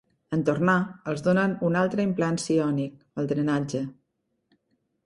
En 0.35 0.43
tornar, 0.45 0.77
els 1.13 1.21
donen 1.27 1.53
un 1.69 1.77
altre 1.83 2.07
implant 2.09 2.41
psiònic, 2.43 2.97
el 3.25 3.31
drenatge. 3.35 3.85